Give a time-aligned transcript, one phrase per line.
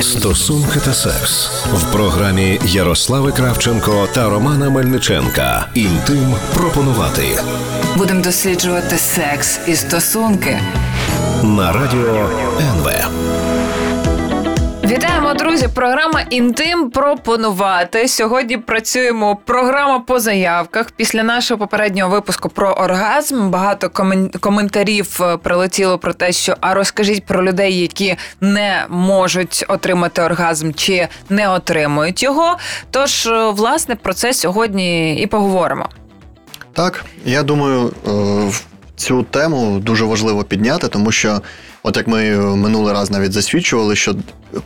[0.00, 5.66] Стосунки та секс в програмі Ярослави Кравченко та Романа Мельниченка.
[5.74, 7.40] Інтим пропонувати
[7.96, 10.60] Будемо досліджувати секс і стосунки.
[11.42, 12.28] на радіо
[12.60, 12.90] НВ.
[14.88, 15.68] Вітаємо, друзі!
[15.74, 18.08] Програма Інтим пропонувати.
[18.08, 19.38] Сьогодні працюємо.
[19.44, 20.90] Програма по заявках.
[20.90, 23.90] Після нашого попереднього випуску про оргазм багато
[24.40, 30.72] коментарів е, прилетіло про те, що а розкажіть про людей, які не можуть отримати оргазм
[30.72, 32.56] чи не отримують його.
[32.90, 35.88] Тож, е, власне, про це сьогодні і поговоримо.
[36.72, 38.52] Так, я думаю, е,
[38.96, 41.40] цю тему дуже важливо підняти, тому що,
[41.86, 44.14] от як ми минулий раз навіть засвідчували, що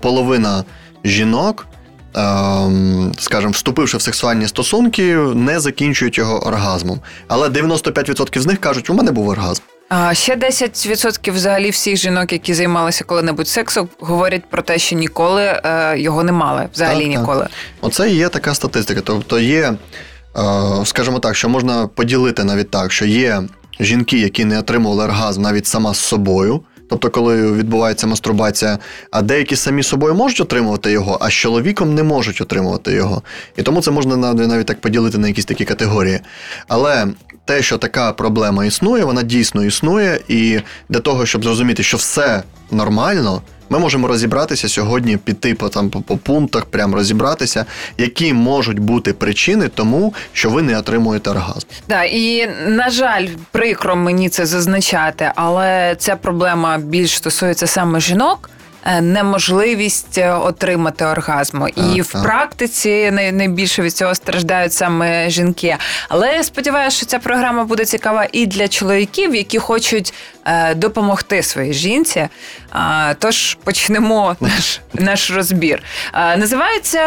[0.00, 0.64] половина
[1.04, 1.66] жінок,
[2.14, 7.00] ем, скажімо, вступивши в сексуальні стосунки, не закінчують його оргазмом.
[7.28, 9.62] Але 95% з них кажуть, у мене був оргазм.
[9.88, 15.42] А ще 10% взагалі всіх жінок, які займалися коли-небудь сексом, говорять про те, що ніколи
[15.42, 16.68] е, його не мали.
[16.72, 17.20] Взагалі Так, так.
[17.20, 17.46] ніколи.
[17.80, 19.00] Оце і є така статистика.
[19.04, 19.76] Тобто є, е,
[20.84, 23.42] скажімо так, що можна поділити навіть так, що є
[23.80, 26.60] жінки, які не отримували оргазм навіть сама з собою.
[26.90, 28.78] Тобто, коли відбувається мастурбація,
[29.10, 33.22] а деякі самі собою можуть отримувати його, а з чоловіком не можуть отримувати його.
[33.56, 36.20] І тому це можна навіть так поділити на якісь такі категорії.
[36.68, 37.06] Але
[37.44, 42.42] те, що така проблема існує, вона дійсно існує, і для того, щоб зрозуміти, що все
[42.70, 47.64] нормально, ми можемо розібратися сьогодні, піти по там по, по пунктах, прям розібратися,
[47.98, 51.66] які можуть бути причини тому, що ви не отримуєте оргазм.
[51.88, 58.50] Да, і на жаль, прикро мені це зазначати, але ця проблема більш стосується саме жінок.
[58.84, 65.30] Е, Неможливість е, отримати оргазму, і Так, в практиці най- найбільше від цього страждають саме
[65.30, 65.76] жінки.
[66.08, 70.14] Але я сподіваюся, що ця програма буде цікава і для чоловіків, які хочуть
[70.46, 72.28] е, допомогти своїй жінці.
[73.18, 75.82] Тож почнемо наш, наш розбір.
[76.36, 77.02] Називається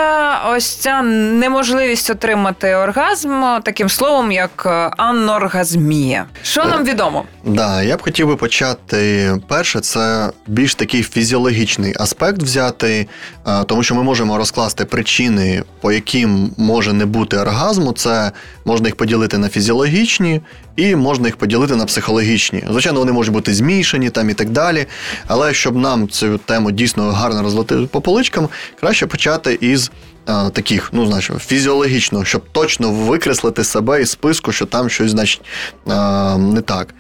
[0.50, 4.66] ось ця неможливість отримати оргазм таким словом, як
[4.98, 6.26] аноргазмія.
[6.44, 7.26] Що нам відомо?
[7.44, 11.63] Да, я б хотів би почати перше, це більш такий фізіологічний
[12.00, 13.08] аспект взяти,
[13.48, 17.92] е, тому що ми можемо розкласти причини, по яким може не бути оргазму.
[17.92, 18.32] Це
[18.66, 20.42] можна їх поділити на фізіологічні
[20.76, 22.64] і можна їх поділити на психологічні.
[22.70, 24.86] Звичайно, вони можуть бути змішані там і так далі.
[25.28, 28.50] Але щоб нам цю тему дійсно гарно розлити по поличкам,
[28.80, 29.92] краще почати із.
[30.30, 35.42] Е, Таких, ну значить, фізіологічно, щоб точно викреслити себе із списку, що там щось значить
[35.88, 35.92] е,
[36.38, 36.96] не так.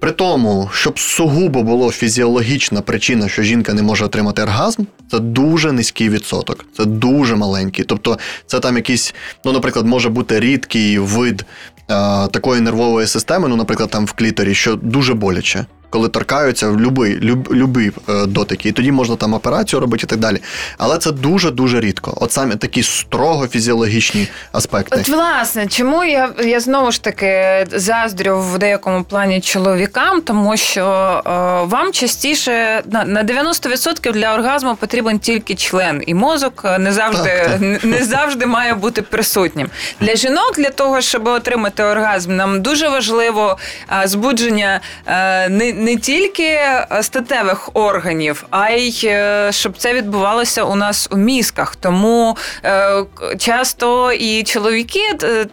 [0.00, 5.72] При тому, щоб сугубо було фізіологічна причина, що жінка не може отримати оргазм, це дуже
[5.72, 7.84] низький відсоток, це дуже маленький.
[7.84, 9.14] Тобто, це там якийсь,
[9.44, 11.44] ну, наприклад, може бути рідкий вид
[11.90, 15.66] е, такої нервової системи, ну, наприклад, там в кліторі, що дуже боляче.
[15.90, 20.10] Коли торкаються в любий, люб, любий е, дотики, і тоді можна там операцію робити і
[20.10, 20.38] так далі.
[20.78, 22.14] Але це дуже дуже рідко.
[22.20, 24.96] От саме такі строго фізіологічні аспекти.
[25.00, 30.82] От власне, чому я, я знову ж таки заздрю в деякому плані чоловікам, тому що
[31.26, 31.30] е,
[31.68, 37.28] вам частіше на, на 90% для оргазму потрібен тільки член, і мозок е, не завжди
[37.28, 37.60] Так, так.
[37.60, 39.68] не- не завжди має бути присутнім.
[40.00, 43.58] Для жінок для того, щоб отримати оргазм, нам дуже важливо
[44.02, 50.62] е, збудження е, не, не тільки е, статевих органів, а й е, щоб це відбувалося
[50.62, 51.76] у нас у мізках.
[51.76, 53.04] Тому е,
[53.38, 55.00] часто і чоловіки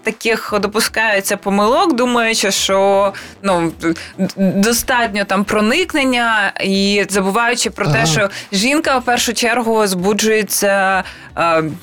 [0.03, 3.71] таких допускаються помилок, думаючи, що ну
[4.37, 11.03] достатньо там проникнення, і забуваючи про те, що жінка в першу чергу збуджується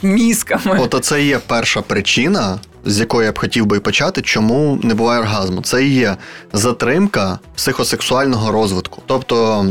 [0.02, 0.78] мізками.
[0.80, 4.94] От оце і є перша причина, з якої я б хотів би почати, чому не
[4.94, 5.62] буває оргазму.
[5.62, 6.16] Це і є
[6.52, 9.02] затримка психосексуального розвитку.
[9.06, 9.66] Тобто,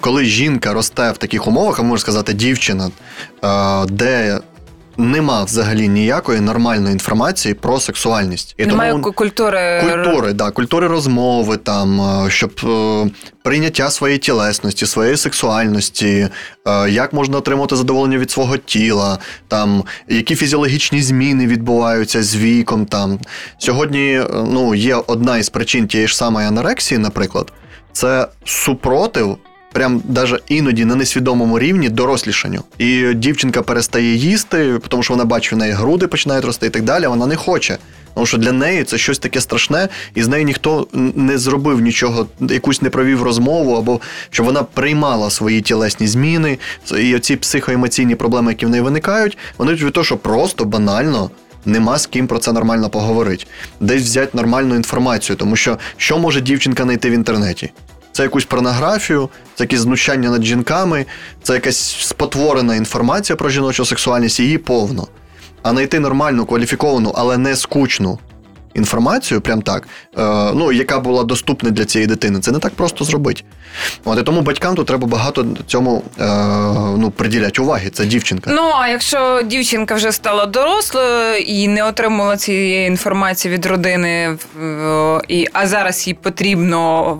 [0.00, 2.90] коли жінка росте в таких умовах, а можна сказати, дівчина,
[3.44, 4.40] е, де
[4.96, 8.54] нема взагалі ніякої нормальної інформації про сексуальність.
[8.58, 9.12] І Немає тому...
[9.12, 13.10] культури Культури, да, культури розмови, там, е, щоб е,
[13.42, 16.28] прийняття своєї тілесності, своєї сексуальності,
[16.66, 19.18] е, як можна отримати задоволення від свого тіла,
[19.48, 22.86] там, які фізіологічні зміни відбуваються з віком.
[22.86, 23.18] Там.
[23.58, 27.52] Сьогодні е, ну, є одна із причин тієї ж самої анорексії, наприклад,
[27.92, 29.38] це супротив
[29.74, 32.62] прям даже іноді на несвідомому рівні дорослішанню.
[32.78, 36.82] І дівчинка перестає їсти, тому що вона бачить, в неї груди починають рости і так
[36.82, 37.06] далі.
[37.06, 37.78] Вона не хоче.
[38.14, 42.26] Тому що для неї це щось таке страшне, і з нею ніхто не зробив нічого,
[42.40, 44.00] якусь не провів розмову, або
[44.30, 46.58] щоб вона приймала свої тілесні зміни,
[46.98, 51.30] і оці психоемоційні проблеми, які в неї виникають, вони від того, що просто банально.
[51.66, 53.44] Нема з ким про це нормально поговорити,
[53.80, 57.70] десь взяти нормальну інформацію, тому що що може дівчинка знайти в інтернеті?
[58.14, 61.06] Це якусь порнографію, це якісь знущання над жінками,
[61.42, 65.08] це якась спотворена інформація про жіночу сексуальність, її повно
[65.64, 68.18] а знайти нормальну, кваліфіковану, але не скучну
[68.74, 69.88] інформацію, прям так,
[70.18, 73.42] е, ну, яка була доступна для цієї дитини, це не так просто зробити.
[74.04, 76.24] От і тому батькам тут треба багато цьому е,
[76.98, 77.90] ну, приділяти уваги.
[77.90, 78.50] Це дівчинка.
[78.54, 84.38] Ну а якщо дівчинка вже стала дорослою і не отримала цієї інформації від родини,
[85.28, 87.18] і, а зараз їй потрібно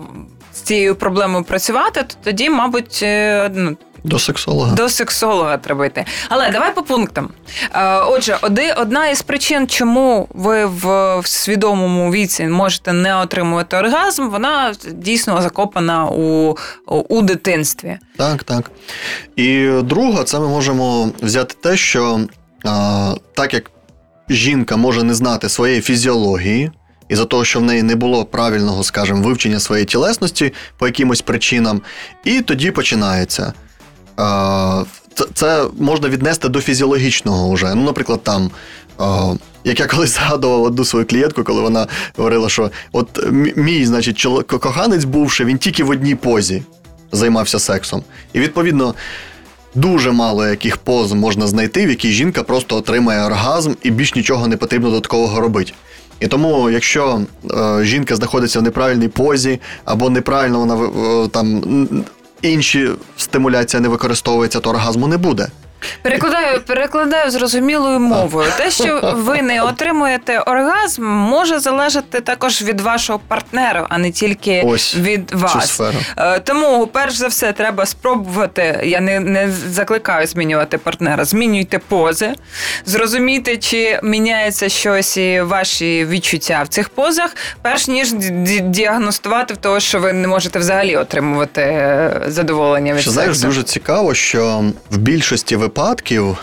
[0.65, 4.75] цією проблемою працювати, то тоді, мабуть, е, ну, до сексолога.
[4.75, 6.05] До сексолога треба йти.
[6.29, 7.29] Але давай по пунктам.
[7.73, 8.37] Е, отже,
[8.77, 16.05] одна із причин, чому ви в свідомому віці можете не отримувати оргазм, вона дійсно закопана
[16.05, 16.57] у,
[16.87, 17.97] у дитинстві.
[18.17, 18.71] Так, так.
[19.35, 22.19] І друга, це ми можемо взяти те, що
[22.65, 23.71] а, так як
[24.29, 26.71] жінка може не знати своєї фізіології.
[27.09, 31.21] І за того, що в неї не було правильного, скажімо, вивчення своєї тілесності по якимось
[31.21, 31.81] причинам,
[32.23, 33.53] і тоді починається
[35.33, 37.75] це можна віднести до фізіологічного вже.
[37.75, 38.51] Ну, наприклад, там.
[39.63, 41.87] Як я колись згадував одну свою клієнтку, коли вона
[42.17, 43.19] говорила, що от
[43.55, 46.63] мій, значить, коханець бувши, він тільки в одній позі
[47.11, 48.03] займався сексом.
[48.33, 48.95] І відповідно
[49.75, 54.47] дуже мало яких поз можна знайти, в якій жінка просто отримає оргазм і більш нічого
[54.47, 55.73] не потрібно додаткового робити.
[56.19, 57.21] І тому, якщо
[57.51, 61.63] е, жінка знаходиться в неправильній позі, або неправильно вона е, там
[62.41, 65.47] інші стимуляція не використовується, то оргазму не буде.
[66.01, 68.51] Перекладаю, перекладаю зрозумілою мовою.
[68.57, 74.63] Те, що ви не отримуєте оргазм, може залежати також від вашого партнера, а не тільки
[74.65, 75.81] Ось від вас.
[76.17, 78.79] Е, тому, перш за все, треба спробувати.
[78.83, 81.25] Я не не закликаю змінювати партнера.
[81.25, 82.33] Змінюйте пози,
[82.85, 88.11] зрозумійте, чи міняється щось і ваші відчуття в цих позах, перш ніж
[88.61, 93.33] діагностувати в того, що ви не можете взагалі отримувати е, задоволення від що, сексу.
[93.33, 96.37] Знаєш, дуже цікаво, що в більшості випадків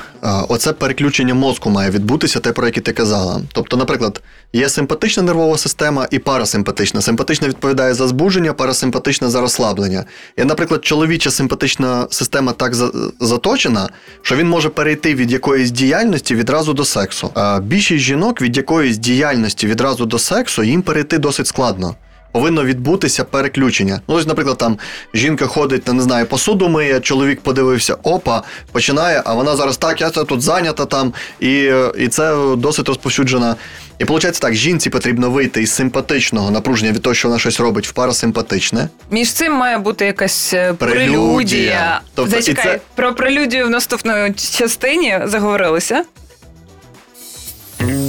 [0.49, 3.41] оце переключення мозку має відбутися, те, про яке ти казала.
[3.53, 4.21] Тобто, наприклад,
[4.53, 7.01] є симпатична нервова система і парасимпатична.
[7.01, 10.05] Симпатична відповідає за збудження, парасимпатична за розслаблення.
[10.37, 12.75] І, наприклад, чоловіча симпатична система так
[13.21, 13.89] заточена,
[14.23, 17.31] що він може перейти від якоїсь діяльності відразу до сексу.
[17.35, 21.95] А більшість жінок від якоїсь діяльності відразу до сексу їм перейти досить складно
[22.33, 24.01] повинно відбутися переключення.
[24.09, 24.79] Ну, ось, наприклад, там
[25.15, 28.43] жінка ходить, не знаю, посуду миє, чоловік подивився, опа,
[28.73, 33.57] починає, а вона зараз так, я тут зайнята там, і і це досить розповсюджена.
[33.99, 37.87] І виходить так, жінці потрібно вийти із симпатичного напруження від того, що вона щось робить
[37.87, 38.89] в парасимпатичне.
[39.11, 41.07] Між цим має бути якась е, прелюдія.
[41.09, 42.01] прелюдія.
[42.15, 42.81] Тобто, Зачекай, це...
[42.95, 46.05] про прелюдію в наступної частині заговорилися.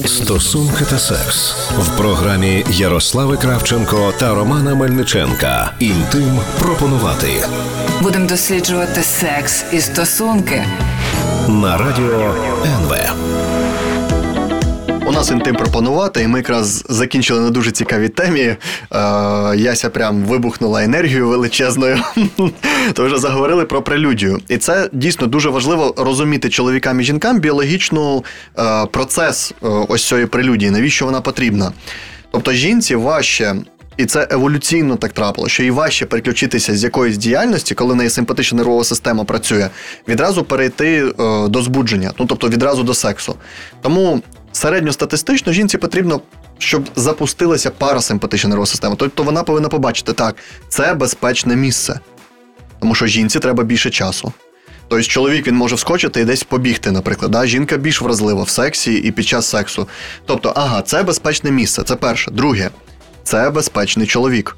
[0.06, 5.72] Стосунки та секс в програмі Ярослави Кравченко та Романа Мельниченка.
[5.80, 7.28] Інтим пропонувати.
[8.02, 10.66] Будемо досліджувати секс і стосунки
[11.48, 12.36] на радіо
[12.66, 12.96] НВ.
[15.24, 18.42] Нас інтим пропонувати, і ми якраз закінчили на дуже цікавій темі.
[18.42, 18.58] Е,
[19.56, 21.98] Яся прям вибухнула енергію величезною.
[22.94, 24.40] То вже заговорили про прелюдію.
[24.48, 28.24] І це дійсно дуже важливо розуміти чоловікам і жінкам біологічну
[28.60, 31.72] е, процес е, ось цієї прелюдії, навіщо вона потрібна.
[32.32, 33.56] Тобто жінці важче.
[33.98, 38.10] І це еволюційно так трапило, що і важче переключитися з якоїсь діяльності, коли в неї
[38.10, 39.70] симпатична нервова система працює,
[40.08, 43.36] відразу перейти е, до збудження, ну тобто відразу до сексу.
[43.82, 44.22] Тому
[44.54, 46.22] середньостатистично жінці потрібно,
[46.58, 48.96] щоб запустилася парасимпатична нервова система.
[48.96, 50.36] Тобто вона повинна побачити, так,
[50.70, 52.00] це безпечне місце.
[52.80, 54.34] Тому що жінці треба більше часу.
[54.88, 57.32] Тобто чоловік він може вскочити і десь побігти, наприклад.
[57.32, 57.46] Да?
[57.46, 59.88] Жінка більш вразлива в сексі і під час сексу.
[60.26, 61.84] Тобто, ага, це безпечне місце.
[61.84, 62.32] Це перше.
[62.32, 62.70] Друге,
[63.24, 64.58] це безпечний чоловік.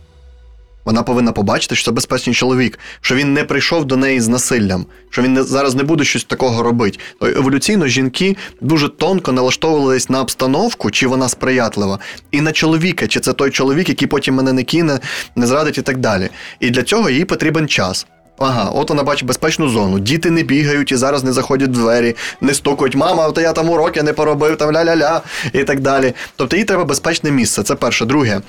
[0.86, 4.86] Вона повинна побачити, що це безпечний чоловік, що він не прийшов до неї з насиллям,
[5.10, 7.00] що він не, зараз не буде щось такого робити.
[7.20, 12.00] То еволюційно жінки дуже тонко налаштовувались на обстановку, чи вона сприятлива,
[12.32, 15.00] і на чоловіка, чи це той чоловік, який потім мене не кине,
[15.36, 16.30] не зрадить і так далі.
[16.60, 18.06] І для цього їй потрібен час.
[18.40, 20.00] Ага, от вона бачить безпечну зону.
[20.00, 23.70] Діти не бігають і зараз не заходять в двері, не стукають, мама, то я там
[23.70, 25.22] уроки не поробив, там ля-ля-ля
[25.54, 26.14] і так далі.
[26.36, 27.64] Тобто їй треба безпечне місце.
[27.64, 28.06] Це перше.
[28.06, 28.42] Друге,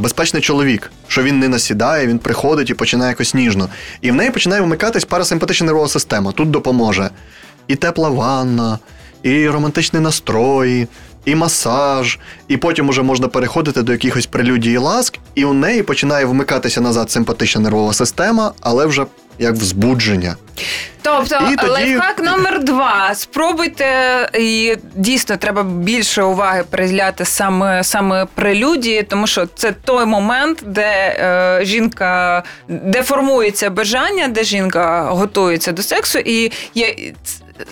[0.00, 3.68] безпечний чоловік, що він не насідає, він приходить і починає якось ніжно.
[4.00, 6.32] І в неї починає вмикатись парасимпатична нервова система.
[6.32, 7.10] Тут допоможе
[7.68, 8.78] і тепла ванна,
[9.22, 10.88] і романтичний настрої,
[11.24, 12.18] і масаж,
[12.48, 16.80] і потім уже можна переходити до якихось прелюдій і ласк, і у неї починає вмикатися
[16.80, 19.06] назад симпатична нервова система, але вже
[19.38, 20.36] як взбудження.
[21.02, 23.14] Тобто, І тоді- лайфхак номер два.
[23.14, 23.86] Спробуйте,
[24.38, 31.16] і дійсно треба більше уваги приділяти саме саме прелюдії, тому що це той момент, де
[31.18, 36.94] е, жінка де формується бажання, де жінка готується до сексу, і є.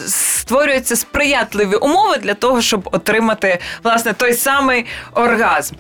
[0.06, 5.74] Створюються сприятливі умови для того, щоб отримати власне той самий оргазм.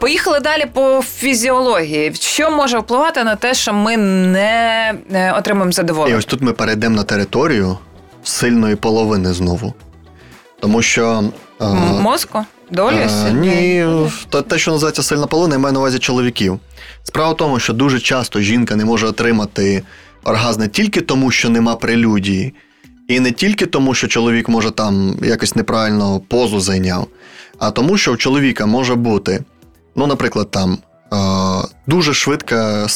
[0.00, 2.14] Поїхали далі по фізіології.
[2.14, 6.16] Що може впливати на те, що ми не е, отримуємо І задоволення?
[6.16, 7.78] ось тут ми перейдемо на територію
[8.24, 9.74] сильної половини знову.
[10.60, 11.24] Тому що.
[11.60, 11.64] е,
[12.00, 12.44] Мозку?
[12.70, 12.94] Долі?
[13.26, 13.86] Е, Ні,
[14.48, 16.60] те, що називається сильна половина, я маю на увазі чоловіків.
[17.02, 19.82] Справа в тому, що дуже часто жінка не може отримати
[20.24, 22.54] оргазм не тільки тому, що нема прелюдії,
[23.10, 27.06] і не тільки тому, що чоловік може там якось неправильно позу зайняв,
[27.58, 29.44] а тому, що у чоловіка може бути,
[29.96, 30.78] ну, наприклад, там
[31.12, 31.16] е,
[31.86, 32.86] дуже швидке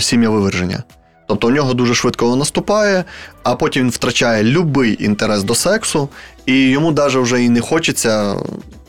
[0.00, 0.82] сім'я виверження.
[1.28, 3.04] Тобто у нього дуже швидко воно наступає,
[3.42, 6.08] а потім він втрачає будь-який інтерес до сексу,
[6.46, 8.34] і йому навіть вже і не хочеться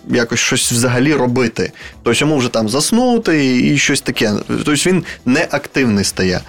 [0.09, 1.71] якось щось взагалі робити.
[2.03, 4.33] Тобто йому вже там заснути і щось таке.
[4.47, 6.41] Тобто він неактивний стає.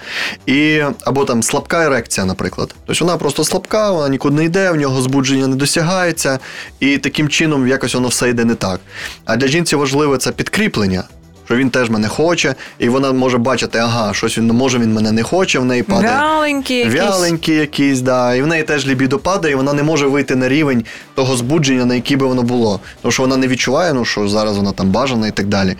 [0.45, 2.75] І, або там слабка ерекція, наприклад.
[2.85, 6.39] Тобто вона просто слабка, вона нікуди не йде, в нього збудження не досягається,
[6.79, 8.79] і таким чином якось воно все йде не так.
[9.25, 11.03] А для жінці важливе це підкріплення.
[11.45, 15.11] Що він теж мене хоче, і вона може бачити, ага, щось він може він мене
[15.11, 16.93] не хоче, в неї падає Вяленькі якісь.
[16.93, 20.49] вяленькі якісь, да, і в неї теж лібідо падає, і вона не може вийти на
[20.49, 22.79] рівень того збудження, на який би воно було.
[23.01, 25.75] Тому що вона не відчуває, ну що зараз вона там бажана і так далі.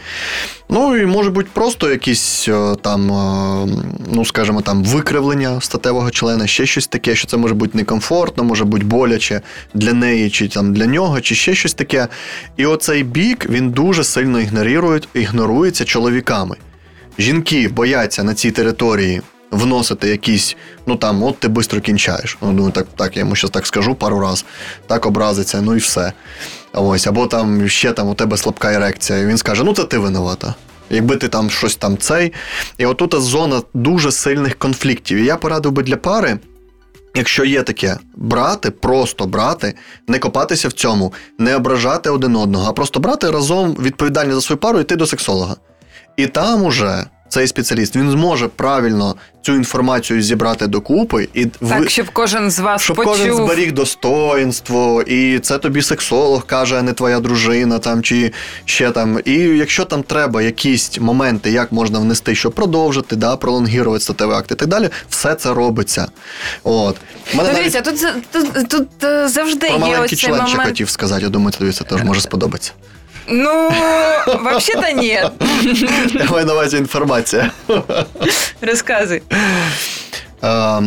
[0.74, 3.68] Ну і може бути просто якісь е, там, е,
[4.14, 8.66] ну скажімо, там викривлення статевого члена, ще щось таке, що це може бути некомфортно, може
[8.66, 9.42] бути боляче
[9.74, 12.08] для неї, чи там для нього, чи ще щось таке.
[12.58, 15.02] І оцей бік він дуже сильно ігнорує,
[15.52, 16.56] ігнорується чоловіками.
[17.20, 20.56] Жінки бояться на цій території вносити якісь,
[20.86, 22.38] ну там, от ти швидко кінчаєш.
[22.42, 24.46] Ну, думаю, так, так, я йому зараз так скажу пару раз,
[24.88, 26.14] так образиться, ну і все.
[26.74, 29.98] Ось, або там ще там у тебе слабка ерекція, і він скаже, ну це ти
[29.98, 30.56] винувата.
[30.90, 32.34] Якби ти там щось там цей.
[32.78, 35.18] І отут зона дуже сильних конфліктів.
[35.18, 36.40] І я порадив би для пари.
[37.16, 39.76] Якщо є таке, брати, просто брати,
[40.08, 44.60] не копатися в цьому, не ображати один одного, а просто брати разом відповідальність за свою
[44.60, 45.56] пару йти до сексолога.
[46.18, 52.10] І там уже цей спеціаліст він зможе правильно цю інформацію зібрати докупи і Так, щоб
[52.14, 53.12] кожен з вас щоб почув.
[53.12, 58.32] кожен зберіг достоинство, і це тобі сексолог каже, а не твоя дружина, там чи
[58.66, 59.20] ще там.
[59.26, 64.52] І якщо там треба якісь моменти, як можна внести, щоб продовжити, да, пролонгірувати статевий акт
[64.52, 66.08] і так далі, все це робиться.
[66.64, 66.98] От.
[67.34, 71.24] Мене Ну, навіть тут, тут, тут е, завжди про є маленький член ще хотів сказати.
[71.24, 72.72] Я думаю, тобі це теж може сподобатися.
[73.32, 73.70] Ну,
[74.26, 75.22] взагалі-то ні.
[76.14, 77.52] Давай на увазі інформація.
[78.62, 79.22] Розказуй.
[80.44, 80.82] Е,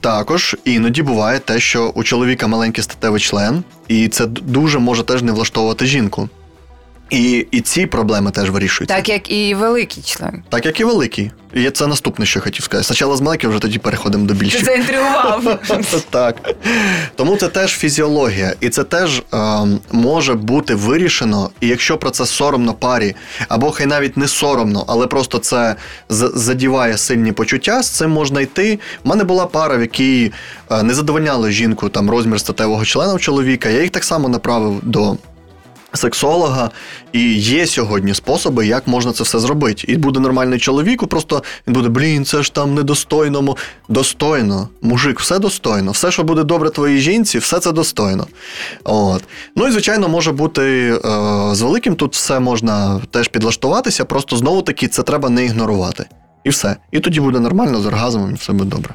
[0.00, 5.22] також іноді буває те, що у чоловіка маленький статевий член, і це дуже може теж
[5.22, 6.28] не влаштовувати жінку.
[7.10, 8.96] І, і ці проблеми теж вирішуються.
[8.96, 10.42] Так як і великий член.
[10.48, 11.30] Так як і великий.
[11.54, 12.84] І це наступне, що я хотів сказати.
[12.84, 15.58] Спочатку з маленьких, вже тоді переходимо до Ти заінтригував.
[16.10, 16.54] Так.
[17.16, 19.46] Тому це теж фізіологія, і це теж е,
[19.92, 23.16] може бути вирішено, і якщо про це соромно парі,
[23.48, 25.76] або хай навіть не соромно, але просто це
[26.08, 28.78] задіває сильні почуття, з цим можна йти.
[29.04, 30.32] У мене була пара, в якій
[30.70, 33.68] е, не задовольняли жінку там розмір статевого члена у чоловіка.
[33.68, 35.16] Я їх так само направив до.
[35.92, 36.70] Сексолога,
[37.12, 39.84] і є сьогодні способи, як можна це все зробити.
[39.88, 43.56] І буде нормальний чоловік, просто він буде, блін, це ж там недостойно.
[43.88, 45.90] Достойно, мужик, все достойно.
[45.92, 48.26] Все, що буде добре твоїй жінці, все це достойно.
[48.84, 49.24] От.
[49.56, 50.98] Ну і звичайно, може бути е,
[51.54, 56.06] з великим тут все можна теж підлаштуватися, просто знову таки це треба не ігнорувати.
[56.44, 56.76] І все.
[56.92, 58.94] І тоді буде нормально з оргазмом, і все буде добре.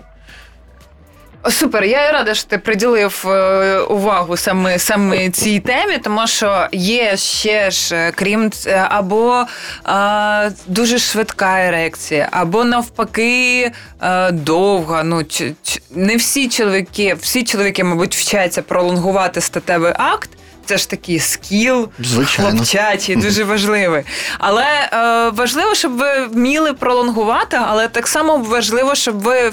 [1.50, 7.18] Супер, я рада, що ти приділив е, увагу саме саме цій темі, тому що є
[7.18, 9.46] ще ж, е, крім ц- або
[9.84, 15.04] а, дуже швидка ерекція, або навпаки а, довга.
[15.04, 20.30] Ну ч, ч- не всі чоловіки, всі чоловіки, мабуть, вчаться пролонгувати статевий акт.
[20.66, 22.52] Це ж такий скіл Звичайно.
[22.52, 24.04] хлопчачий, дуже важливий.
[24.40, 29.52] Але е, важливо, щоб ви вміли пролонгувати, але так само важливо, щоб ви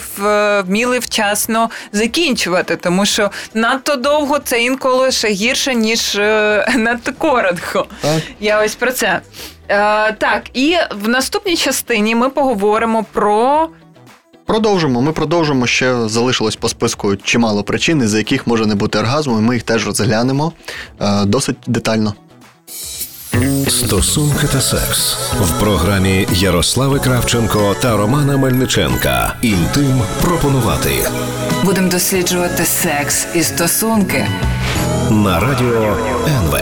[0.62, 7.86] вміли вчасно закінчувати, тому що надто довго це інколи ще гірше, ніж е, надто коротко.
[8.00, 8.22] Так.
[8.40, 9.20] Я ось про це.
[9.68, 13.68] Е, так, і в наступній частині ми поговоримо про.
[14.52, 15.00] Продовжимо.
[15.00, 19.40] Ми продовжимо ще залишилось по списку чимало причин, за яких може не бути оргазму, і
[19.40, 20.52] ми їх теж розглянемо
[21.00, 22.14] е, досить детально.
[23.68, 29.34] Стосунки та секс в програмі Ярослави Кравченко та Романа Мельниченка.
[29.42, 30.90] Інтим пропонувати
[31.64, 34.26] Будемо досліджувати секс і стосунки.
[35.10, 36.58] на радіо НВ.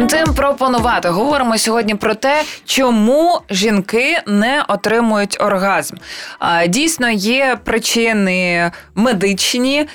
[0.00, 1.08] Інтим пропонувати.
[1.08, 5.96] Говоримо сьогодні про те, чому жінки не отримують оргазм.
[6.68, 9.86] Дійсно, є причини медичні,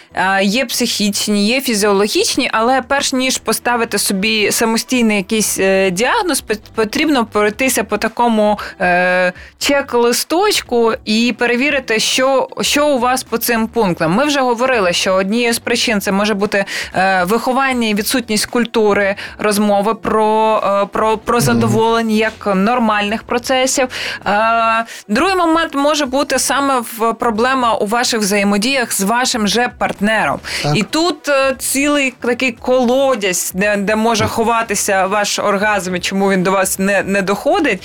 [0.42, 6.44] є психічні, є фізіологічні, але перш ніж поставити собі самостійний якийсь е, діагноз,
[6.76, 14.14] потрібно пройтися по такому е, чек-листочку і перевірити, що, що у вас по цим пунктам.
[14.14, 19.16] Ми вже говорили, що однією з причин це може бути е, виховання і відсутність культури
[19.38, 23.88] розмови про, е, про, про задоволення як нормальних процесів.
[24.26, 30.40] Е, Другий момент може бути саме в проблема у ваших взаємодіях з вашим же партнером.
[30.64, 30.78] Так.
[30.78, 36.44] І тут е, цілий такий колодязь, де, де може ховатися ваш оргазм, і чому він
[36.44, 37.84] до вас не, не доходить.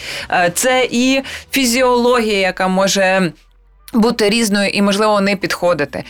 [0.54, 3.32] Це і фізіологія, яка може.
[3.92, 6.04] Бути різною і, можливо, не підходити.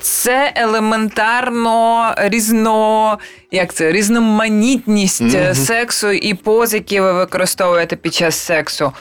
[0.00, 3.18] Це елементарно різно,
[3.56, 5.54] як це, різноманітність Мгм.
[5.54, 8.92] сексу і поз, які ви використовуєте під час сексу.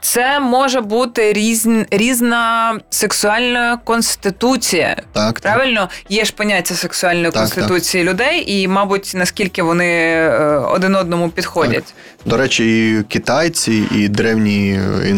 [0.00, 4.96] Це може бути різн, різна сексуальна конституція.
[5.12, 5.54] Так, так.
[5.54, 11.28] Правильно, є ж поняття сексуальної Так, конституції людей, і, мабуть, наскільки вони е, один одному
[11.28, 11.94] підходять.
[12.24, 15.14] До речі, і китайці, і древні е,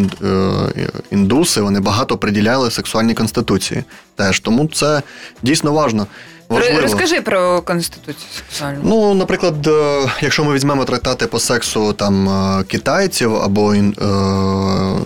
[1.11, 3.85] індуси вони багато приділяли сексуальній конституції.
[4.17, 5.03] Теж тому це
[5.43, 6.07] дійсно важно.
[6.49, 6.81] Важливо.
[6.81, 8.81] Розкажи про конституцію сексуальну.
[8.83, 13.93] Ну, наприклад, е, якщо ми візьмемо трактати по сексу там е, китайців або е,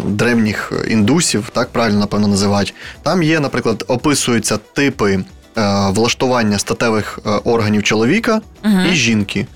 [0.05, 5.13] древніх індусів, так правильно напевно називають, там є, наприклад, описуються типи
[5.59, 8.41] е, влаштування статевих органів чоловіка
[8.93, 9.47] і жінки.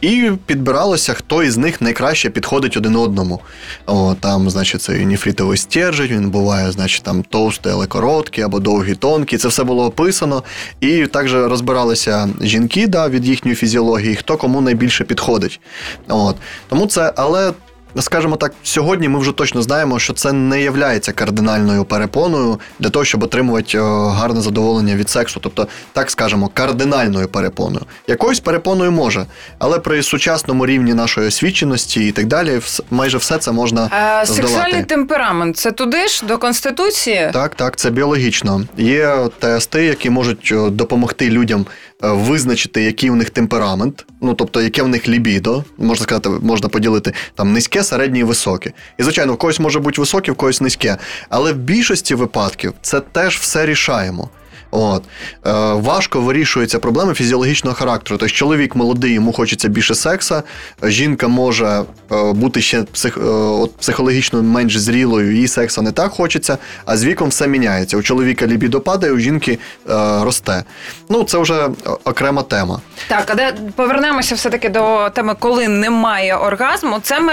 [0.00, 3.40] І підбиралося, хто із них найкраще підходить один одному.
[3.86, 8.94] О, там, значить, це ніфрітовий стержень, він буває, значить, там товстий, але короткий, або довгий,
[8.94, 9.38] тонкий.
[9.38, 10.42] Це все було описано.
[10.80, 15.60] І також розбиралися жінки да, від їхньої фізіології, хто кому найбільше підходить.
[16.08, 16.36] От.
[16.68, 17.52] Тому це, але.
[18.00, 20.72] Скажімо так, сьогодні ми вже точно знаємо, що це не є
[21.14, 23.80] кардинальною перепоною для того, щоб отримувати е,
[24.10, 25.40] гарне задоволення від сексу.
[25.42, 27.84] Тобто, так скажемо, кардинальною перепоною.
[28.06, 29.26] Якоюсь перепоною може,
[29.58, 34.48] але при сучасному рівні нашої освіченості і так далі, майже все це можна А, здолати.
[34.48, 37.30] сексуальний темперамент це туди ж до конституції.
[37.32, 38.62] Так, так, це біологічно.
[38.76, 44.62] Є тести, які можуть е, допомогти людям е, визначити, який у них темперамент, ну тобто,
[44.62, 48.72] яке в них лібідо, можна сказати, можна поділити там низьке, середнє і високе.
[48.98, 50.96] І звичайно, в когось може бути високе, в когось низьке.
[51.28, 54.30] Але в більшості випадків це теж все рішаємо.
[54.76, 55.02] От.
[55.46, 58.18] Е, важко вирішуються проблеми фізіологічного характеру.
[58.18, 60.42] Тобто чоловік молодий, йому хочеться більше секса,
[60.82, 66.12] жінка може е, бути ще псих, е, от, психологічно менш зрілою, їй секса не так
[66.12, 67.96] хочеться, а з віком все міняється.
[67.96, 69.58] У чоловіка лібідо падає, у жінки
[69.90, 69.92] е,
[70.24, 70.64] росте.
[71.08, 71.68] Ну, це вже
[72.04, 72.80] окрема тема.
[73.08, 76.98] Так, але повернемося все-таки до теми, коли немає оргазму.
[77.02, 77.32] Це ми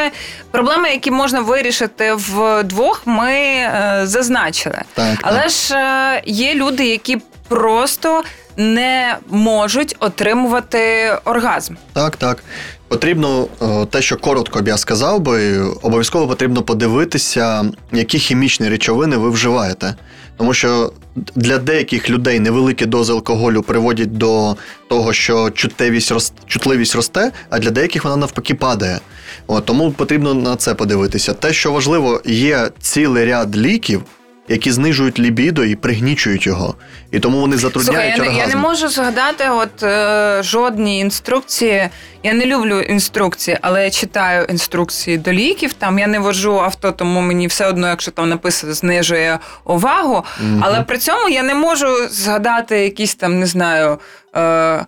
[0.52, 4.82] проблеми, які можна вирішити вдвох, ми е, зазначили.
[4.94, 5.50] Так, але так.
[5.50, 8.24] ж е, є люди, які просто
[8.58, 11.74] не можуть отримувати оргазм.
[11.94, 12.44] Так, так.
[12.88, 19.18] Потрібно е, те, що коротко б я сказав би, обов'язково потрібно подивитися, які хімічні речовини
[19.18, 19.96] ви вживаєте.
[20.38, 24.56] Тому що для деяких людей невеликі дози алкоголю приводять до
[24.90, 29.00] того, що чутливість, чутливість росте, а для деяких вона навпаки падає.
[29.48, 31.34] От, тому потрібно на це подивитися.
[31.34, 34.04] Те, що важливо, є цілий ряд ліків,
[34.48, 36.76] які знижують лібідо і пригнічують його.
[37.12, 38.50] І тому вони Слухай, затрудняють я не, оргазм.
[38.50, 41.90] я не можу згадати от е, жодні інструкції.
[42.24, 45.74] Я не люблю інструкції, але я читаю інструкції до ліків.
[45.74, 50.24] Там я не вожу авто, тому мені все одно, якщо там написано, знижує увагу.
[50.62, 54.00] Але при цьому я не можу згадати якісь там, не знаю.
[54.36, 54.86] Е,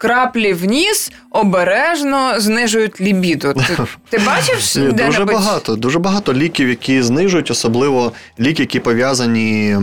[0.00, 3.52] краплі в ніс обережно знижують лібідо.
[3.52, 8.80] Ти, ти бачив Ні, де Дуже багато, дуже багато ліків, які знижують, особливо ліки, які
[8.80, 9.76] пов'язані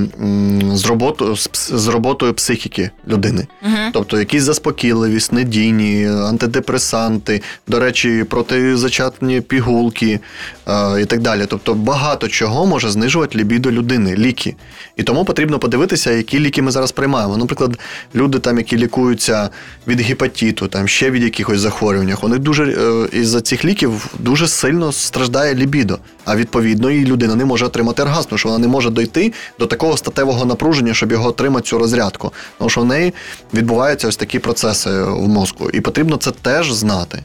[0.74, 3.48] з роботою з, роботою психіки людини.
[3.94, 10.20] Тобто якісь заспокійливі, снедійні, антидепресанти, до речі, протизачатні пігулки
[10.68, 11.46] е, і так далі.
[11.48, 14.56] Тобто багато чого може знижувати лібідо людини, ліки.
[14.96, 17.38] І тому потрібно подивитися, які ліки ми зараз приймаємо.
[17.38, 17.80] Наприклад,
[18.16, 19.50] люди, там, які лікуються
[19.88, 24.48] від гепатиту, там ще від якихось захворювань, у них дуже е, із-за цих ліків дуже
[24.48, 26.00] сильно страждає лібідо.
[26.26, 29.66] А відповідно, і людина не може отримати оргазм, тому що вона не може дойти до
[29.66, 32.34] такого статевого напруження, щоб його отримати цю розрядку.
[32.58, 33.14] Тому що в неї
[33.54, 37.24] відбуваються ось такі процеси в мозку, і потрібно це теж знати.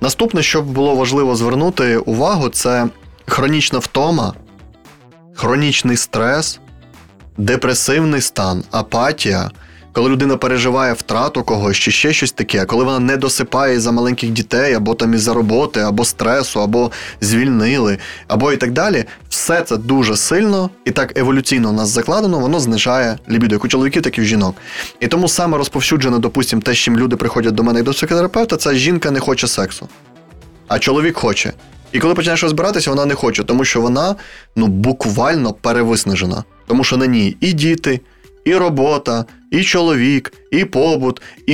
[0.00, 2.86] Наступне, що було важливо звернути увагу, це
[3.26, 4.34] хронічна втома,
[5.34, 6.60] хронічний стрес,
[7.38, 9.50] депресивний стан, апатія,
[9.96, 14.30] коли людина переживає втрату когось чи ще щось таке, коли вона не досипає за маленьких
[14.30, 19.76] дітей, або там із-за роботи, або стресу, або звільнили, або і так далі, все це
[19.76, 24.18] дуже сильно і так еволюційно у нас закладено, воно знижає лібідо, як у чоловіків, так
[24.18, 24.56] і в жінок.
[25.00, 28.56] І тому саме розповсюджено, допустимо, те, з чим люди приходять до мене як до психотерапевта,
[28.56, 29.88] це жінка не хоче сексу,
[30.68, 31.52] а чоловік хоче.
[31.92, 34.16] І коли починаєш розбиратися, вона не хоче, тому що вона
[34.56, 36.44] ну буквально перевиснажена.
[36.66, 38.00] Тому що на ній і діти,
[38.46, 41.52] і робота, і чоловік, і побут, і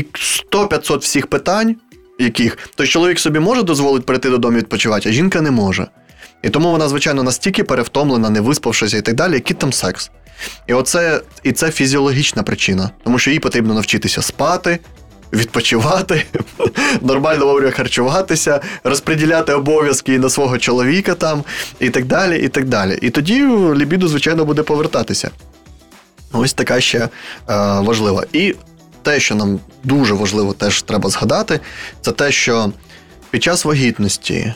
[0.53, 1.77] 100-500 всіх питань,
[2.19, 5.87] яких той чоловік собі може дозволити прийти додому відпочивати, а жінка не може.
[6.43, 10.11] І тому вона, звичайно, настільки перевтомлена, не виспавшися і так далі, який там секс.
[10.67, 14.79] І оце і це фізіологічна причина, тому що їй потрібно навчитися спати,
[15.33, 16.27] відпочивати,
[17.03, 21.45] нормально вовремя харчуватися, розподіляти обов'язки на свого чоловіка там,
[21.81, 22.45] і так далі.
[22.45, 22.99] І так далі.
[23.03, 25.31] І тоді лібіду, звичайно, буде повертатися.
[26.33, 27.09] Ось така ще е,
[27.81, 28.25] важлива.
[28.33, 28.55] І
[29.03, 31.61] те, що нам дуже важливо теж треба згадати,
[32.01, 32.73] це те, що
[33.31, 34.55] під час вагітності, е,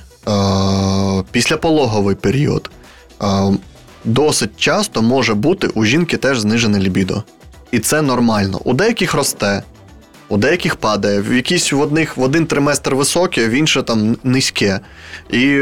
[1.31, 2.71] післяпологовий період,
[3.23, 3.27] е,
[4.05, 7.23] досить часто може бути у жінки теж знижене лібідо.
[7.71, 8.61] І це нормально.
[8.65, 9.63] У деяких росте,
[10.29, 14.81] у деяких падає, в якісь в одних в один триместр високе, в інше там низьке.
[15.31, 15.61] І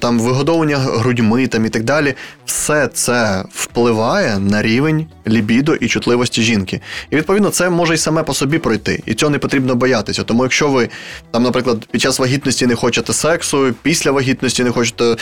[0.00, 2.14] там вигодовування грудьми там, і так далі.
[2.44, 6.80] Все це впливає на рівень лібідо і чутливості жінки.
[7.10, 9.02] І відповідно це може й саме по собі пройти.
[9.06, 10.22] І цього не потрібно боятися.
[10.22, 10.88] Тому якщо ви
[11.30, 15.16] там, наприклад, під час вагітності не хочете сексу, після вагітності не хочете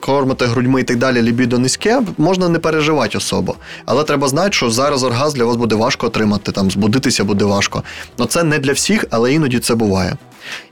[0.00, 3.56] кормити грудьми і так далі, лібідо низьке, можна не переживати особо.
[3.86, 7.82] Але треба знати, що зараз оргазм для вас буде важко отримати, там збудитися буде важко.
[8.18, 10.16] Ну це не для всіх, але іноді це буває.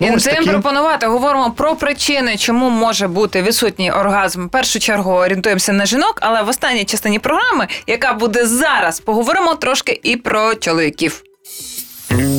[0.01, 1.07] Ну, Інтим такі- пропонувати.
[1.07, 4.47] Говоримо про причини, чому може бути відсутній оргазм.
[4.47, 9.55] В першу чергу орієнтуємося на жінок, але в останній частині програми, яка буде зараз, поговоримо
[9.55, 11.23] трошки і про чоловіків.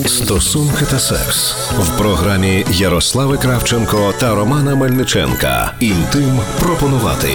[0.07, 5.71] Стосунки та секс в програмі Ярослави Кравченко та Романа Мельниченка.
[5.79, 7.29] Інтим пропонувати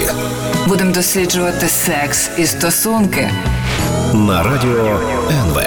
[0.66, 3.30] Будемо досліджувати секс і стосунки.
[4.12, 5.60] на радіо НВ.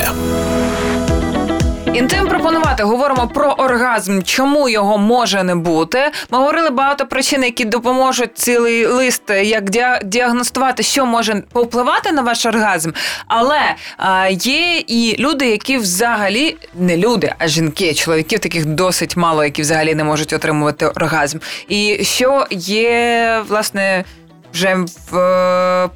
[1.95, 2.83] Інтим пропонувати.
[2.83, 6.11] Говоримо про оргазм, чому його може не бути.
[6.31, 9.69] Ми говорили багато причин, які допоможуть цілий лист, як
[10.03, 12.91] діагностувати, що може повпливати на ваш оргазм.
[13.27, 13.59] Але
[13.97, 19.61] а, є і люди, які взагалі не люди, а жінки, чоловіків таких досить мало, які
[19.61, 21.37] взагалі не можуть отримувати оргазм.
[21.67, 24.03] І що є власне
[24.53, 24.75] вже
[25.11, 25.89] в е,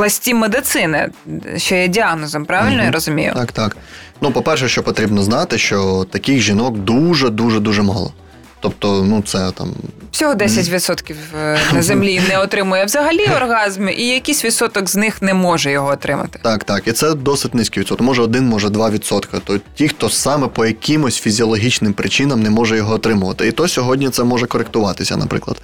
[0.00, 1.08] пласті медицини,
[1.56, 3.32] що є діагнозом, правильно я розумію?
[3.34, 3.76] Так, так.
[4.20, 8.12] Ну, по-перше, що потрібно знати, що таких жінок дуже дуже дуже мало.
[8.60, 9.72] Тобто, ну це там
[10.12, 15.34] Всього 10% е, на землі не отримує взагалі оргазм, і якийсь відсоток з них не
[15.34, 16.38] може його отримати.
[16.42, 18.06] Так, так, і це досить низький відсоток.
[18.06, 19.38] Може один, може два відсотка.
[19.38, 23.46] То ті, хто саме по якимось фізіологічним причинам не може його отримувати.
[23.46, 25.56] І то сьогодні це може коректуватися, наприклад.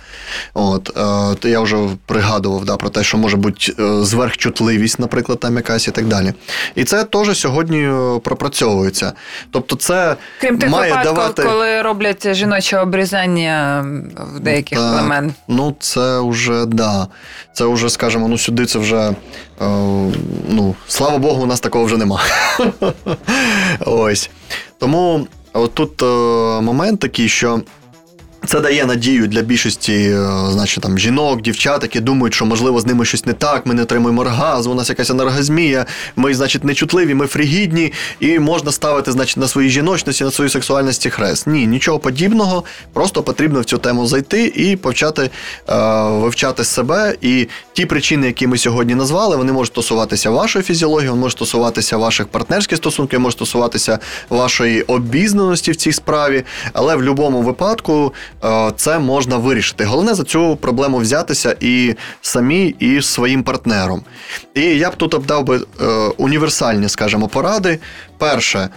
[0.55, 5.41] От е, то я вже пригадував да, про те, що може бути е, зверхчутливість, наприклад,
[5.41, 6.33] там якась і так далі.
[6.75, 9.13] І це теж сьогодні е, пропрацьовується.
[9.51, 11.43] Тобто, це Крім тих має випадків, давати.
[11.43, 13.85] коли роблять жіноче обрізання
[14.37, 14.93] в деяких Так.
[14.93, 15.35] племен.
[15.49, 17.07] Ну, це вже да.
[17.53, 18.97] Це вже, скажімо, ну сюди це вже.
[18.97, 19.15] Е,
[20.49, 22.21] ну, слава Богу, у нас такого вже нема.
[23.87, 24.31] Ось.
[24.79, 26.07] Тому от тут е,
[26.61, 27.61] момент такий, що.
[28.47, 32.87] Це дає надію для більшості, е, значить, там жінок, дівчат, які думають, що можливо з
[32.87, 37.15] ними щось не так, ми не отримуємо оргазм, у нас якась анаргазмія, ми, значить, нечутливі,
[37.15, 41.47] ми фрігідні, і можна ставити, значить, на своїй жіночності, на своїй сексуальності хрест.
[41.47, 42.65] Ні, нічого подібного.
[42.93, 45.31] Просто потрібно в цю тему зайти і почати
[45.69, 45.75] е,
[46.11, 51.21] вивчати себе і ті причини, які ми сьогодні назвали, вони можуть стосуватися вашої фізіології, вони
[51.21, 53.99] можуть стосуватися ваших партнерських стосунків, можуть стосуватися
[54.31, 56.45] вашої обізнаності в цій справі.
[56.73, 58.13] Але в будь-якому випадку
[58.77, 59.85] це можна вирішити.
[59.85, 64.03] Головне за цю проблему взятися і самі, і своїм партнером.
[64.55, 65.85] І я б тут обдав би е,
[66.17, 67.79] універсальні, скажімо, поради.
[68.19, 68.69] Перше,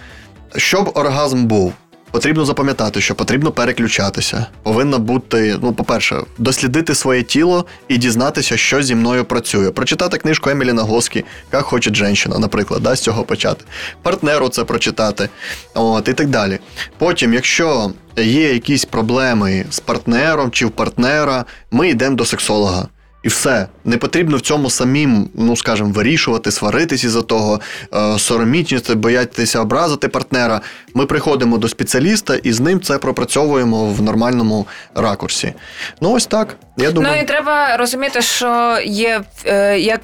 [0.56, 1.72] щоб оргазм був.
[2.10, 4.46] Потрібно запам'ятати, що потрібно переключатися.
[4.62, 9.70] Повинна бути, ну, по-перше, дослідити своє тіло і дізнатися, що зі мною працює.
[9.70, 13.64] Прочитати книжку Емілі Нагоскі «Як хоче жінка», наприклад, да, з цього почати.
[14.02, 15.28] Партнеру це прочитати,
[15.74, 16.58] от, і так далі.
[16.98, 22.88] Потім, якщо є якісь проблеми з партнером чи в партнера, ми йдемо до сексолога.
[23.22, 27.60] І все не потрібно в цьому самим, ну скажімо, вирішувати, сваритись із за того,
[27.94, 30.60] е, соромітність, боятися образити партнера.
[30.94, 35.54] Ми приходимо до спеціаліста і з ним це пропрацьовуємо в нормальному ракурсі.
[36.00, 36.56] Ну ось так.
[36.80, 40.00] Я думаю, ну і треба розуміти, що є е, як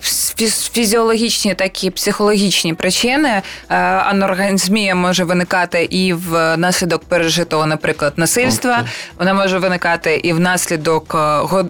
[0.73, 3.43] фізіологічні, так і психологічні причини.
[3.71, 8.85] Е, анорганізмія може виникати і внаслідок пережитого, наприклад, насильства.
[9.19, 11.17] Вона може виникати і внаслідок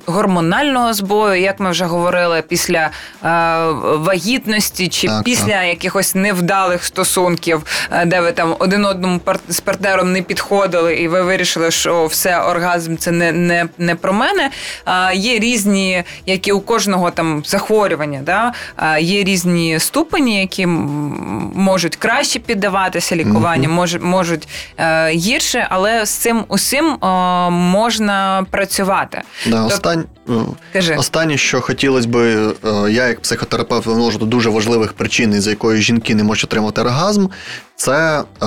[0.06, 2.90] гормонального збою як ми вже говорили, після е,
[3.82, 5.66] вагітності чи так, після так.
[5.66, 11.08] якихось невдалих стосунків, е, де ви там один одному пар- з партнером не підходили, і
[11.08, 14.50] ви вирішили, що все оргазм це не не, не про мене.
[15.14, 18.52] Є різні, які у кожного там захворювання, да?
[18.98, 26.10] є різні ступені, які можуть краще піддаватися лікуванню, mm можуть можуть е, гірше, але з
[26.10, 27.06] цим усім е,
[27.50, 29.22] можна працювати.
[29.46, 29.66] Да, Тоб...
[29.66, 30.04] остань...
[30.72, 30.96] Кажи.
[30.96, 32.52] Останнє, що хотілося б, е,
[32.90, 37.26] я як психотерапевт виношу до дуже важливих причин, за якої жінки не можуть отримати оргазм,
[37.76, 38.46] це е,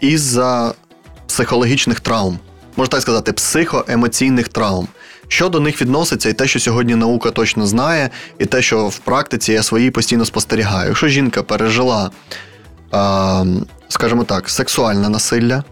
[0.00, 0.74] із-за
[1.26, 2.38] психологічних травм.
[2.76, 4.88] Можна так сказати, психоемоційних травм.
[5.34, 8.98] Що до них відноситься, і те, що сьогодні наука точно знає, і те, що в
[8.98, 10.88] практиці я своїй постійно спостерігаю.
[10.88, 12.10] Якщо жінка пережила,
[13.88, 15.64] скажімо так, сексуальне насилля,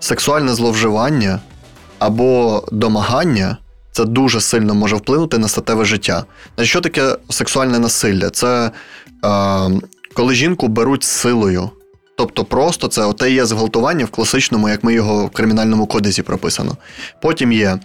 [0.00, 1.40] сексуальне зловживання
[1.98, 3.56] або домагання
[3.90, 6.24] це дуже сильно може вплинути на статеве життя.
[6.62, 8.30] Що таке сексуальне насилля?
[8.30, 8.70] Це
[9.24, 9.70] е,
[10.14, 11.70] коли жінку беруть силою.
[12.16, 16.76] Тобто просто це оте є зґвалтування в класичному, як ми його в кримінальному кодексі прописано.
[17.22, 17.78] Потім є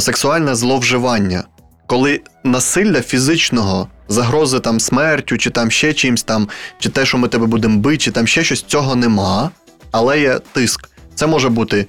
[0.00, 1.44] сексуальне зловживання,
[1.86, 6.48] коли насилля фізичного, загрози там смертю, чи там ще чимсь там,
[6.78, 9.50] чи те, що ми тебе будемо бити, чи там ще щось, цього нема,
[9.90, 10.88] але є тиск.
[11.14, 11.86] Це може бути,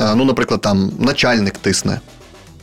[0.00, 2.00] е, ну, наприклад, там начальник тисне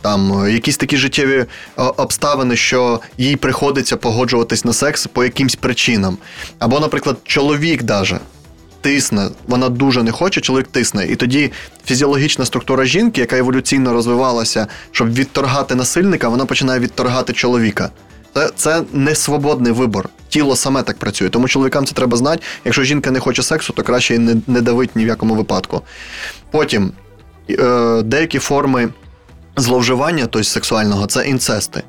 [0.04, 5.56] там е, якісь такі життєві е, обставини, що їй приходиться погоджуватись на секс по якимсь
[5.56, 6.18] причинам.
[6.60, 8.20] Або, наприклад, чоловік даже.
[8.84, 11.06] Тисне, вона дуже не хоче, чоловік тисне.
[11.06, 11.52] І тоді
[11.86, 17.90] фізіологічна структура жінки, яка еволюційно розвивалася, щоб відторгати насильника, вона починає відторгати чоловіка.
[18.34, 20.10] Це це не свободний вибор.
[20.30, 21.30] Тіло саме так працює.
[21.30, 22.44] Тому чоловікам це треба знати.
[22.66, 25.82] Якщо жінка не хоче сексу, то краще не не давить ні в якому випадку.
[26.52, 26.92] Потім
[27.50, 28.90] е, деякі форми
[29.56, 31.84] зловживання тобто сексуального це інцести.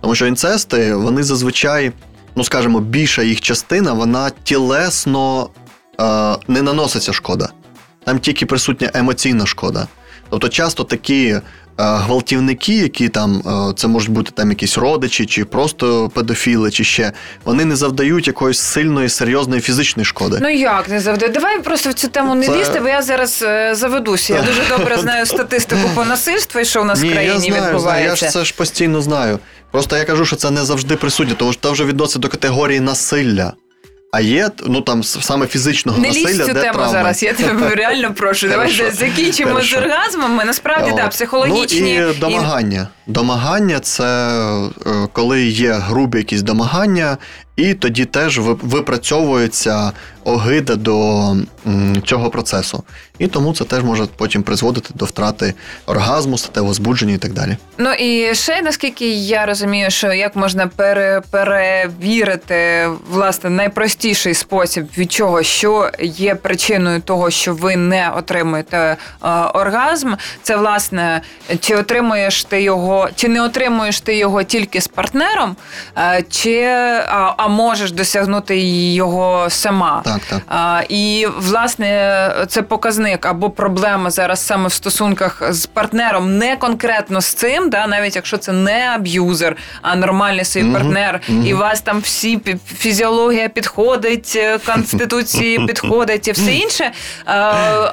[0.00, 1.92] Тому що інцести, вони зазвичай,
[2.36, 5.50] ну скажімо, більша їх частина, вона тілесно
[6.48, 7.48] не наноситься шкода.
[8.04, 9.86] Там тільки присутня емоційна шкода.
[10.30, 11.40] Тобто часто такі
[11.80, 16.84] Е, гвалтівники, які там е, це можуть бути там якісь родичі, чи просто педофіли, чи
[16.84, 17.12] ще
[17.44, 20.38] вони не завдають якоїсь сильної, серйозної фізичної шкоди.
[20.42, 21.34] Ну як не завдають?
[21.34, 22.56] Давай просто в цю тему не це...
[22.58, 24.34] лізти, бо я зараз е, заведуся.
[24.34, 27.40] Я дуже добре знаю статистику по насильству і що у нас Ні, в країні я
[27.40, 27.80] знаю, відбувається.
[27.80, 29.38] Знаю, я ж це ж постійно знаю.
[29.70, 32.80] Просто я кажу, що це не завжди присутнє, тому що це вже відносить до категорії
[32.80, 33.52] насилля.
[34.14, 36.92] А є ну там саме фізичного не насилля, лізь цю де тему травми.
[36.92, 37.22] зараз.
[37.22, 38.48] Я тебе реально прошу.
[38.48, 40.36] Давай закінчимо з оргазмом.
[40.36, 42.88] Насправді так, психологічні Ну і домагання.
[43.06, 44.28] Домагання це
[44.86, 47.16] е, коли є грубі якісь домагання,
[47.56, 49.92] і тоді теж випрацьовується
[50.24, 51.22] огида до
[52.06, 52.84] цього процесу.
[53.18, 55.54] І тому це теж може потім призводити до втрати
[55.86, 57.56] оргазму, статевого збудження і так далі.
[57.78, 65.12] Ну і ще наскільки я розумію, що як можна пере, перевірити власне найпростіший спосіб від
[65.12, 68.96] чого, що є причиною того, що ви не отримуєте е,
[69.54, 71.20] оргазм, це власне
[71.60, 75.56] чи отримуєш ти його, чи не отримуєш ти його тільки з партнером,
[75.98, 76.62] е, чи
[77.08, 78.60] а, а можеш досягнути
[78.94, 80.00] його сама.
[80.04, 80.40] Так, так.
[80.48, 87.20] А, і власне це показник або проблема зараз саме в стосунках з партнером, не конкретно
[87.20, 91.80] з цим, да, навіть якщо це не аб'юзер, а нормальний свій партнер, і у вас
[91.80, 92.40] там всі
[92.76, 96.92] фізіологія підходить, е, конституції підходить і все інше.
[97.24, 97.34] А,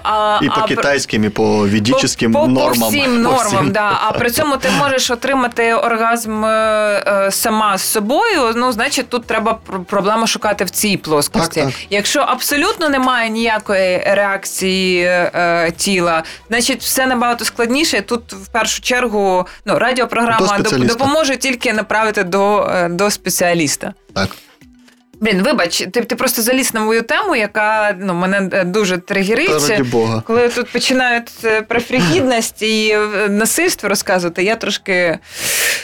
[0.03, 2.79] а, І по китайським, і по відічським по, нормам.
[2.79, 3.71] По всім По нормам, всім.
[3.71, 3.99] да.
[4.07, 8.53] А при цьому ти можеш отримати оргазм е, е, сама з собою.
[8.55, 11.59] Ну, значить, тут треба проблему шукати в цій плоскості.
[11.61, 11.75] Так, так.
[12.13, 18.01] Якщо абсолютно немає ніякої реакції е, тіла, значить все набагато складніше.
[18.01, 23.93] Тут в першу чергу ну, радіопрограма доп- допоможе тільки направити до, е, до спеціаліста.
[24.15, 24.29] Так.
[25.21, 29.89] Блін, вибач, ти, ти просто заліз на мою тему, яка ну, мене е, дуже тригерить.
[29.89, 30.23] Бога.
[30.27, 35.19] Коли тут починають е, про фрігідність і е, насильство розказувати, я трошки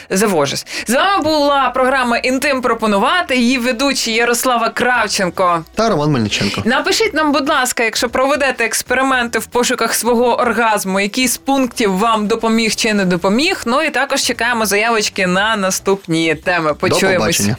[0.10, 0.66] завожусь.
[0.88, 3.38] З вами була програма Інтим пропонувати.
[3.38, 5.64] Її ведучий Ярослава Кравченко.
[5.76, 6.62] Та Роман Мельниченко.
[6.66, 12.28] Напишіть нам, будь ласка, якщо проведете експерименти в пошуках свого оргазму, який з пунктів вам
[12.28, 13.62] допоміг чи не допоміг.
[13.66, 16.76] Ну і також чекаємо заявочки на наступні теми.
[16.82, 17.56] До побачення.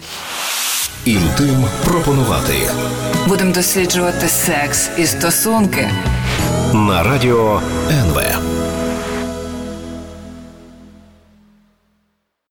[1.09, 2.71] Інтим пропонувати
[3.29, 5.91] Будемо досліджувати секс і стосунки.
[6.75, 8.21] на радіо НВ.